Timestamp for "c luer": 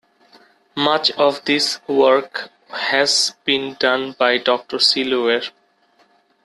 4.79-5.43